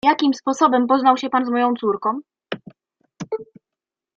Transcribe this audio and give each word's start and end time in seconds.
"Jakim 0.05 0.33
sposobem 0.33 0.87
poznał 0.87 1.17
się 1.17 1.29
pan 1.29 1.45
z 1.45 1.49
moją 1.49 1.73
córką?" 1.75 2.21